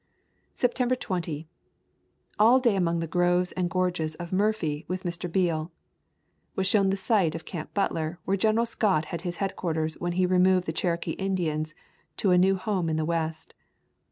[0.55, 1.47] September 20.
[2.39, 5.31] All day among the groves and gorges of Murphy with Mr.
[5.31, 5.71] Beale.
[6.55, 10.25] Was shown the site of Camp Butler where General Scott had his headquarters when he
[10.25, 11.75] removed the Cherokee Indians
[12.17, 13.53] to a new home in the West.